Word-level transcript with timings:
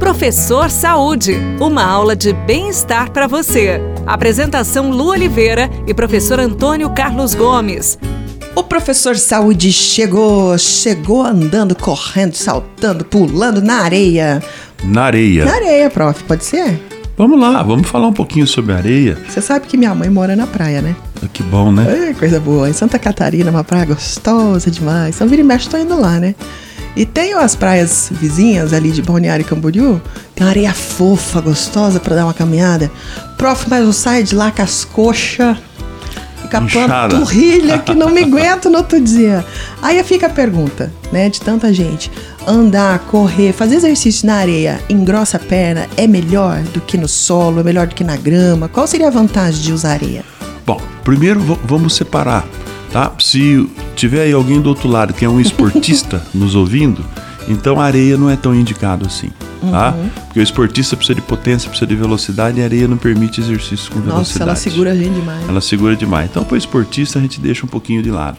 Professor 0.00 0.70
Saúde, 0.70 1.36
uma 1.60 1.84
aula 1.84 2.16
de 2.16 2.32
bem-estar 2.32 3.10
para 3.10 3.26
você. 3.26 3.78
Apresentação 4.06 4.90
Lu 4.90 5.08
Oliveira 5.10 5.70
e 5.86 5.92
professor 5.92 6.40
Antônio 6.40 6.88
Carlos 6.90 7.34
Gomes. 7.34 7.98
O 8.56 8.64
professor 8.64 9.14
Saúde 9.16 9.70
chegou, 9.70 10.56
chegou 10.56 11.22
andando, 11.22 11.76
correndo, 11.76 12.34
saltando, 12.34 13.04
pulando 13.04 13.60
na 13.60 13.82
areia. 13.82 14.42
Na 14.82 15.02
areia. 15.02 15.44
Na 15.44 15.52
areia, 15.52 15.90
prof, 15.90 16.24
pode 16.24 16.44
ser? 16.44 16.80
Vamos 17.16 17.38
lá, 17.38 17.62
vamos 17.62 17.86
falar 17.86 18.08
um 18.08 18.12
pouquinho 18.14 18.46
sobre 18.46 18.72
areia. 18.72 19.18
Você 19.28 19.42
sabe 19.42 19.66
que 19.66 19.76
minha 19.76 19.94
mãe 19.94 20.08
mora 20.08 20.34
na 20.34 20.46
praia, 20.46 20.80
né? 20.80 20.96
Que 21.34 21.42
bom, 21.42 21.70
né? 21.70 22.08
É, 22.08 22.14
coisa 22.14 22.40
boa. 22.40 22.70
Em 22.70 22.72
Santa 22.72 22.98
Catarina, 22.98 23.50
uma 23.50 23.62
praia 23.62 23.84
gostosa 23.84 24.70
demais. 24.70 25.16
Então, 25.16 25.28
vira 25.28 25.42
e 25.42 25.44
mexe, 25.44 25.68
tô 25.68 25.76
indo 25.76 26.00
lá, 26.00 26.18
né? 26.18 26.34
E 26.96 27.06
tem 27.06 27.34
as 27.34 27.54
praias 27.54 28.08
vizinhas 28.10 28.72
ali 28.72 28.90
de 28.90 29.00
Balneário 29.00 29.44
Camboriú, 29.44 30.00
tem 30.34 30.44
uma 30.44 30.50
areia 30.50 30.74
fofa, 30.74 31.40
gostosa 31.40 32.00
para 32.00 32.16
dar 32.16 32.24
uma 32.24 32.34
caminhada. 32.34 32.90
Prof, 33.38 33.66
mas 33.68 33.84
eu 33.84 33.92
saio 33.92 34.24
de 34.24 34.34
lá 34.34 34.50
com 34.50 34.62
as 34.62 34.84
coxas 34.84 35.56
a 36.56 37.08
panturrilha 37.08 37.78
que 37.78 37.94
não 37.94 38.10
me 38.10 38.22
aguento 38.24 38.68
no 38.68 38.78
outro 38.78 39.00
dia. 39.00 39.44
Aí 39.80 40.02
fica 40.02 40.26
a 40.26 40.30
pergunta, 40.30 40.92
né, 41.12 41.28
de 41.28 41.40
tanta 41.40 41.72
gente. 41.72 42.10
Andar, 42.46 42.98
correr, 43.00 43.52
fazer 43.52 43.76
exercício 43.76 44.26
na 44.26 44.36
areia 44.36 44.80
engrossa 44.88 45.36
a 45.36 45.40
perna 45.40 45.86
é 45.96 46.06
melhor 46.06 46.60
do 46.74 46.80
que 46.80 46.96
no 46.96 47.06
solo, 47.06 47.60
é 47.60 47.62
melhor 47.62 47.86
do 47.86 47.94
que 47.94 48.02
na 48.02 48.16
grama? 48.16 48.68
Qual 48.68 48.86
seria 48.86 49.08
a 49.08 49.10
vantagem 49.10 49.62
de 49.62 49.72
usar 49.72 49.92
areia? 49.92 50.24
Bom, 50.66 50.80
primeiro 51.04 51.40
vamos 51.64 51.94
separar 51.94 52.46
tá? 52.92 53.12
Se 53.18 53.68
tiver 53.94 54.22
aí 54.22 54.32
alguém 54.32 54.60
do 54.60 54.68
outro 54.68 54.88
lado 54.88 55.14
que 55.14 55.24
é 55.24 55.28
um 55.28 55.40
esportista 55.40 56.22
nos 56.34 56.54
ouvindo, 56.54 57.04
então 57.48 57.80
a 57.80 57.84
areia 57.84 58.16
não 58.16 58.28
é 58.30 58.36
tão 58.36 58.54
indicado 58.54 59.06
assim, 59.06 59.30
tá? 59.70 59.94
Uhum. 59.96 60.08
Porque 60.26 60.40
o 60.40 60.42
esportista 60.42 60.96
precisa 60.96 61.14
de 61.14 61.22
potência, 61.22 61.68
precisa 61.68 61.86
de 61.86 61.96
velocidade 61.96 62.58
e 62.58 62.62
a 62.62 62.64
areia 62.64 62.86
não 62.86 62.96
permite 62.96 63.40
exercício 63.40 63.90
com 63.90 64.00
velocidade. 64.00 64.28
Nossa, 64.28 64.42
ela 64.42 64.56
segura 64.56 64.92
a 64.92 64.94
gente 64.94 65.14
demais. 65.14 65.48
Ela 65.48 65.60
segura 65.60 65.96
demais. 65.96 66.30
Então, 66.30 66.44
para 66.44 66.54
o 66.54 66.58
esportista, 66.58 67.18
a 67.18 67.22
gente 67.22 67.40
deixa 67.40 67.64
um 67.64 67.68
pouquinho 67.68 68.02
de 68.02 68.10
lado. 68.10 68.38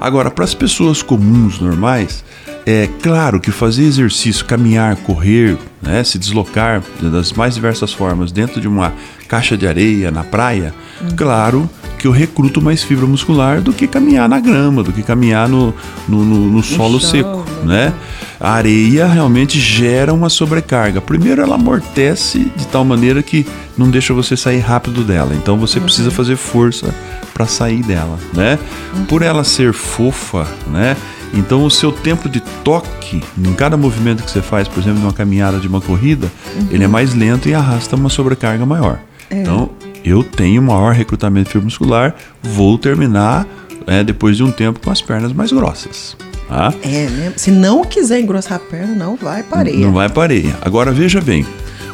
Agora, 0.00 0.30
para 0.30 0.44
as 0.44 0.54
pessoas 0.54 1.02
comuns, 1.02 1.60
normais, 1.60 2.24
é 2.66 2.88
claro 3.02 3.40
que 3.40 3.50
fazer 3.50 3.84
exercício, 3.84 4.44
caminhar, 4.44 4.96
correr, 4.96 5.56
né, 5.80 6.02
se 6.02 6.18
deslocar 6.18 6.82
das 7.00 7.32
mais 7.32 7.54
diversas 7.54 7.92
formas 7.92 8.32
dentro 8.32 8.60
de 8.60 8.66
uma 8.66 8.92
caixa 9.28 9.56
de 9.56 9.66
areia 9.66 10.10
na 10.10 10.24
praia, 10.24 10.74
uhum. 11.00 11.16
claro 11.16 11.70
que 12.06 12.08
eu 12.08 12.12
recruto 12.12 12.62
mais 12.62 12.84
fibra 12.84 13.04
muscular 13.04 13.60
do 13.60 13.72
que 13.72 13.86
caminhar 13.88 14.28
na 14.28 14.38
grama, 14.38 14.82
do 14.82 14.92
que 14.92 15.02
caminhar 15.02 15.48
no, 15.48 15.74
no, 16.08 16.24
no, 16.24 16.50
no 16.52 16.62
solo 16.62 17.00
chão, 17.00 17.10
seco, 17.10 17.44
né? 17.64 17.92
A 18.38 18.52
areia 18.52 19.06
realmente 19.06 19.58
gera 19.58 20.14
uma 20.14 20.28
sobrecarga. 20.28 21.00
Primeiro, 21.00 21.42
ela 21.42 21.56
amortece 21.56 22.50
de 22.54 22.66
tal 22.68 22.84
maneira 22.84 23.22
que 23.22 23.44
não 23.76 23.90
deixa 23.90 24.14
você 24.14 24.36
sair 24.36 24.60
rápido 24.60 25.02
dela. 25.02 25.34
Então, 25.34 25.58
você 25.58 25.78
uhum. 25.78 25.84
precisa 25.86 26.10
fazer 26.10 26.36
força 26.36 26.94
para 27.34 27.46
sair 27.46 27.82
dela, 27.82 28.18
né? 28.32 28.56
Uhum. 28.94 29.04
Por 29.06 29.22
ela 29.22 29.42
ser 29.42 29.72
fofa, 29.72 30.46
né? 30.68 30.96
Então, 31.34 31.64
o 31.64 31.70
seu 31.70 31.90
tempo 31.90 32.28
de 32.28 32.40
toque 32.62 33.20
em 33.36 33.52
cada 33.54 33.76
movimento 33.76 34.22
que 34.22 34.30
você 34.30 34.42
faz, 34.42 34.68
por 34.68 34.80
exemplo, 34.80 35.00
de 35.00 35.06
uma 35.06 35.12
caminhada, 35.12 35.58
de 35.58 35.66
uma 35.66 35.80
corrida, 35.80 36.30
uhum. 36.54 36.68
ele 36.70 36.84
é 36.84 36.88
mais 36.88 37.14
lento 37.14 37.48
e 37.48 37.54
arrasta 37.54 37.96
uma 37.96 38.08
sobrecarga 38.08 38.64
maior. 38.64 39.00
É. 39.28 39.40
Então, 39.40 39.70
eu 40.06 40.22
tenho 40.22 40.62
maior 40.62 40.94
recrutamento 40.94 41.46
de 41.46 41.52
fibra 41.52 41.64
muscular, 41.64 42.14
vou 42.40 42.78
terminar 42.78 43.46
é, 43.86 44.04
depois 44.04 44.36
de 44.36 44.44
um 44.44 44.52
tempo 44.52 44.78
com 44.80 44.90
as 44.90 45.02
pernas 45.02 45.32
mais 45.32 45.50
grossas. 45.50 46.16
Tá? 46.48 46.72
É, 46.82 47.08
né? 47.08 47.32
Se 47.36 47.50
não 47.50 47.84
quiser 47.84 48.20
engrossar 48.20 48.54
a 48.54 48.60
perna, 48.60 48.94
não 48.94 49.16
vai 49.16 49.42
para 49.42 49.58
areia. 49.58 49.84
Não 49.84 49.92
vai 49.92 50.08
para 50.08 50.22
areia. 50.22 50.56
Agora 50.62 50.92
veja 50.92 51.20
bem, 51.20 51.44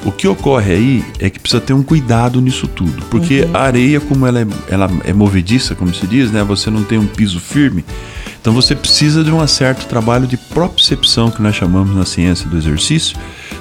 o 0.05 0.13
que 0.13 0.29
ocorre 0.29 0.73
aí 0.73 1.05
é 1.19 1.31
que 1.31 1.41
precisa 1.41 1.61
ter 1.61 1.73
um 1.73 1.83
cuidado 1.83 2.41
nisso 2.41 2.67
tudo, 2.67 3.03
porque 3.11 3.43
uhum. 3.43 3.57
a 3.57 3.61
areia, 3.61 3.99
como 3.99 4.27
ela 4.27 4.41
é, 4.41 4.47
ela 4.69 4.91
é 5.05 5.13
movediça, 5.13 5.75
como 5.75 5.95
se 5.95 6.07
diz, 6.07 6.31
né? 6.31 6.45
Você 6.45 6.71
não 6.71 6.84
tem 6.84 6.99
um 6.99 7.06
piso 7.06 7.41
firme. 7.41 7.83
Então 8.41 8.53
você 8.53 8.75
precisa 8.75 9.22
de 9.22 9.31
um 9.31 9.47
certo 9.47 9.87
trabalho 9.87 10.27
de 10.27 10.37
propriocepção 10.37 11.31
que 11.31 11.41
nós 11.41 11.55
chamamos 11.55 11.97
na 11.97 12.05
ciência 12.05 12.49
do 12.49 12.59
exercício, 12.59 13.17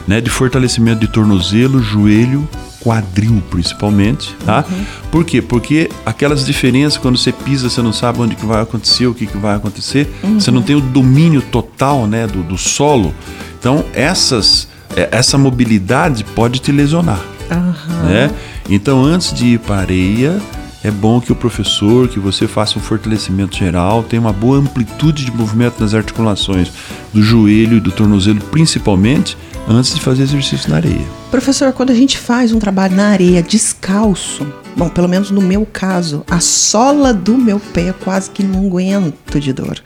né? 0.07 0.22
De 0.22 0.29
fortalecimento 0.29 1.00
de 1.00 1.07
tornozelo, 1.07 1.81
joelho, 1.81 2.47
quadril 2.81 3.41
principalmente, 3.50 4.35
tá? 4.45 4.66
Uhum. 4.69 4.85
Por 5.12 5.23
quê? 5.23 5.41
Porque 5.41 5.89
aquelas 6.06 6.45
diferenças 6.45 6.97
quando 6.97 7.17
você 7.17 7.31
pisa, 7.31 7.69
você 7.69 7.81
não 7.81 7.94
sabe 7.94 8.19
onde 8.19 8.35
que 8.35 8.45
vai 8.45 8.61
acontecer, 8.61 9.06
o 9.07 9.13
que, 9.13 9.28
que 9.28 9.38
vai 9.38 9.56
acontecer, 9.56 10.11
uhum. 10.23 10.40
você 10.40 10.51
não 10.51 10.61
tem 10.61 10.75
o 10.75 10.81
domínio 10.81 11.41
total, 11.41 12.07
né, 12.07 12.25
do, 12.28 12.44
do 12.44 12.57
solo. 12.57 13.13
Então 13.59 13.85
essas 13.94 14.67
é, 14.95 15.09
essa 15.11 15.38
mobilidade 15.38 16.23
pode 16.23 16.59
te 16.59 16.72
lesionar, 16.72 17.22
uhum. 17.50 18.09
né? 18.09 18.31
Então 18.69 19.03
antes 19.03 19.34
de 19.34 19.45
ir 19.45 19.59
para 19.59 19.75
a 19.75 19.79
areia 19.79 20.41
é 20.84 20.90
bom 20.90 21.22
que 21.22 21.31
o 21.31 21.35
professor, 21.35 22.07
que 22.07 22.19
você 22.19 22.47
faça 22.47 22.79
um 22.79 22.81
fortalecimento 22.81 23.56
geral, 23.56 24.01
tenha 24.01 24.19
uma 24.19 24.34
boa 24.34 24.57
amplitude 24.57 25.25
de 25.25 25.31
movimento 25.31 25.79
nas 25.79 25.94
articulações 25.94 26.72
do 27.13 27.22
joelho 27.22 27.78
e 27.78 27.79
do 27.79 27.91
tornozelo, 27.91 28.41
principalmente 28.45 29.38
antes 29.77 29.93
de 29.93 30.01
fazer 30.01 30.23
exercício 30.23 30.69
na 30.69 30.77
areia. 30.77 31.05
Professor, 31.29 31.71
quando 31.73 31.91
a 31.91 31.95
gente 31.95 32.17
faz 32.17 32.51
um 32.51 32.59
trabalho 32.59 32.95
na 32.95 33.07
areia 33.07 33.41
descalço, 33.41 34.45
bom, 34.75 34.89
pelo 34.89 35.07
menos 35.07 35.31
no 35.31 35.41
meu 35.41 35.65
caso, 35.65 36.23
a 36.29 36.39
sola 36.39 37.13
do 37.13 37.37
meu 37.37 37.59
pé 37.59 37.93
quase 38.03 38.29
que 38.29 38.43
não 38.43 38.67
aguento 38.67 39.39
de 39.39 39.53
dor 39.53 39.81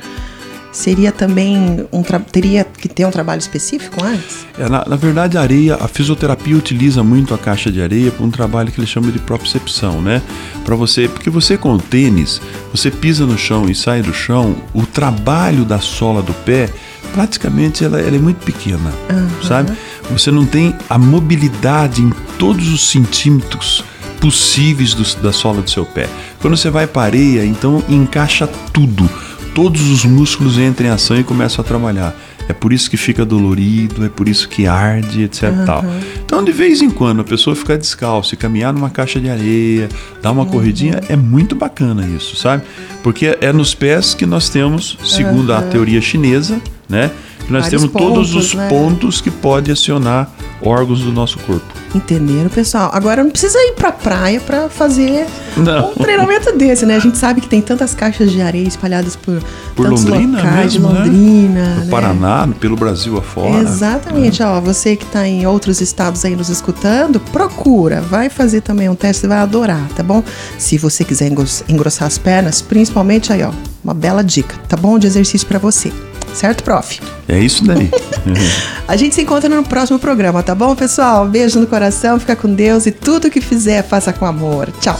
seria 0.75 1.11
também 1.11 1.87
um 1.91 2.03
teria 2.03 2.65
que 2.65 2.89
ter 2.89 3.05
um 3.05 3.11
trabalho 3.11 3.39
específico 3.39 4.03
antes? 4.03 4.45
É, 4.59 4.67
na, 4.67 4.83
na, 4.85 4.95
verdade, 4.97 5.37
a 5.37 5.41
areia, 5.41 5.75
a 5.75 5.87
fisioterapia 5.87 6.55
utiliza 6.55 7.01
muito 7.01 7.33
a 7.33 7.37
caixa 7.37 7.71
de 7.71 7.81
areia 7.81 8.11
para 8.11 8.25
um 8.25 8.29
trabalho 8.29 8.71
que 8.71 8.79
eles 8.79 8.89
chamam 8.89 9.09
de 9.09 9.19
propriocepção, 9.19 10.01
né? 10.01 10.21
Para 10.65 10.75
você, 10.75 11.07
porque 11.07 11.29
você 11.29 11.57
com 11.57 11.73
o 11.73 11.79
tênis, 11.79 12.41
você 12.71 12.91
pisa 12.91 13.25
no 13.25 13.37
chão 13.37 13.69
e 13.69 13.73
sai 13.73 14.01
do 14.01 14.13
chão, 14.13 14.55
o 14.73 14.85
trabalho 14.85 15.63
da 15.63 15.79
sola 15.79 16.21
do 16.21 16.33
pé 16.33 16.69
praticamente 17.13 17.85
ela, 17.85 17.97
ela 18.01 18.17
é 18.17 18.19
muito 18.19 18.43
pequena, 18.43 18.93
uhum. 19.09 19.47
sabe? 19.47 19.71
Você 20.11 20.29
não 20.29 20.45
tem 20.45 20.75
a 20.89 20.97
mobilidade 20.97 22.01
em 22.01 22.11
todos 22.37 22.67
os 22.67 22.89
centímetros 22.89 23.81
possíveis 24.19 24.93
do, 24.93 25.21
da 25.21 25.31
sola 25.31 25.61
do 25.61 25.69
seu 25.69 25.85
pé. 25.85 26.09
Quando 26.41 26.57
você 26.57 26.69
vai 26.69 26.85
para 26.85 27.03
areia, 27.03 27.45
então 27.45 27.81
encaixa 27.87 28.45
tudo 28.73 29.09
todos 29.55 29.89
os 29.89 30.03
músculos 30.03 30.59
entram 30.59 30.89
em 30.89 30.91
ação 30.91 31.17
e 31.17 31.23
começam 31.23 31.63
a 31.63 31.67
trabalhar. 31.67 32.13
É 32.47 32.53
por 32.53 32.73
isso 32.73 32.89
que 32.89 32.97
fica 32.97 33.25
dolorido, 33.25 34.05
é 34.05 34.09
por 34.09 34.27
isso 34.27 34.47
que 34.47 34.67
arde, 34.67 35.23
etc. 35.23 35.43
Uhum. 35.43 35.65
Tal. 35.65 35.85
Então, 36.23 36.43
de 36.43 36.51
vez 36.51 36.81
em 36.81 36.91
quando, 36.91 37.21
a 37.21 37.23
pessoa 37.23 37.55
ficar 37.55 37.77
descalço 37.77 38.35
e 38.35 38.37
caminhar 38.37 38.71
numa 38.71 38.89
caixa 38.89 39.19
de 39.19 39.29
areia, 39.29 39.89
dar 40.21 40.31
uma 40.31 40.43
uhum. 40.43 40.49
corridinha, 40.49 41.01
é 41.09 41.15
muito 41.15 41.55
bacana 41.55 42.05
isso, 42.05 42.35
sabe? 42.35 42.63
Porque 43.01 43.37
é 43.41 43.51
nos 43.51 43.73
pés 43.73 44.13
que 44.13 44.25
nós 44.25 44.49
temos, 44.49 44.97
segundo 45.03 45.49
uhum. 45.49 45.57
a 45.57 45.61
teoria 45.61 46.01
chinesa, 46.01 46.61
né? 46.87 47.09
Que 47.45 47.51
nós 47.51 47.63
Vários 47.63 47.81
temos 47.81 47.93
pontos, 47.93 48.31
todos 48.31 48.35
os 48.35 48.53
né? 48.53 48.67
pontos 48.67 49.21
que 49.21 49.31
pode 49.31 49.71
acionar 49.71 50.29
órgãos 50.61 51.01
do 51.01 51.11
nosso 51.11 51.39
corpo. 51.39 51.84
Entenderam, 51.95 52.49
pessoal? 52.49 52.89
Agora 52.93 53.23
não 53.23 53.31
precisa 53.31 53.57
ir 53.57 53.73
pra 53.73 53.89
praia 53.89 54.41
para 54.41 54.69
fazer 54.69 55.25
não. 55.55 55.91
um 55.91 55.93
treinamento 55.93 56.51
desse, 56.57 56.85
né? 56.85 56.97
A 56.97 56.99
gente 56.99 57.17
sabe 57.17 57.39
que 57.39 57.47
tem 57.47 57.61
tantas 57.61 57.95
caixas 57.95 58.31
de 58.31 58.41
areia 58.41 58.67
espalhadas 58.67 59.15
por, 59.15 59.41
por 59.73 59.85
tantos 59.85 60.03
Londrina 60.03 60.37
locais 60.37 60.73
mesmo, 60.73 60.89
de 60.89 60.93
Londrina. 60.93 61.75
Né? 61.75 61.83
No 61.85 61.89
Paraná, 61.89 62.49
pelo 62.59 62.75
Brasil 62.75 63.17
afora. 63.17 63.63
Exatamente. 63.63 64.41
Né? 64.41 64.49
Ó, 64.49 64.59
você 64.59 64.97
que 64.97 65.05
está 65.05 65.25
em 65.25 65.47
outros 65.47 65.79
estados 65.79 66.25
aí 66.25 66.35
nos 66.35 66.49
escutando, 66.49 67.17
procura. 67.17 68.01
Vai 68.01 68.29
fazer 68.29 68.59
também 68.59 68.89
um 68.89 68.95
teste, 68.95 69.21
você 69.21 69.27
vai 69.27 69.37
adorar, 69.37 69.87
tá 69.95 70.03
bom? 70.03 70.21
Se 70.57 70.77
você 70.77 71.05
quiser 71.05 71.31
engrossar 71.69 72.07
as 72.07 72.17
pernas, 72.17 72.61
principalmente 72.61 73.31
aí, 73.31 73.41
ó, 73.41 73.51
uma 73.85 73.93
bela 73.93 74.23
dica, 74.23 74.57
tá 74.67 74.75
bom? 74.75 74.97
De 74.97 75.05
exercício 75.05 75.47
para 75.47 75.59
você. 75.59 75.93
Certo, 76.33 76.63
prof? 76.63 76.99
É 77.29 77.39
isso 77.39 77.63
daí. 77.63 77.89
a 78.87 78.95
gente 78.97 79.13
se 79.13 79.21
encontra 79.21 79.47
no 79.47 79.63
próximo 79.63 79.99
programa, 79.99 80.41
tá 80.41 80.55
bom, 80.55 80.75
pessoal? 80.75 81.27
Beijo 81.27 81.59
no 81.59 81.67
coração, 81.67 82.19
fica 82.19 82.35
com 82.35 82.51
Deus 82.53 82.87
e 82.87 82.91
tudo 82.91 83.29
que 83.29 83.39
fizer, 83.39 83.83
faça 83.83 84.11
com 84.11 84.25
amor. 84.25 84.69
Tchau. 84.81 84.99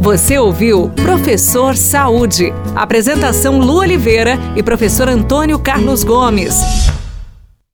Você 0.00 0.36
ouviu 0.36 0.90
Professor 0.90 1.76
Saúde. 1.76 2.52
Apresentação 2.74 3.60
Lu 3.60 3.76
Oliveira 3.76 4.36
e 4.56 4.62
professor 4.62 5.08
Antônio 5.08 5.58
Carlos 5.58 6.02
Gomes. 6.02 6.89